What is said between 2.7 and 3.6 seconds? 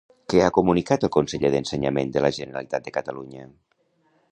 de Catalunya?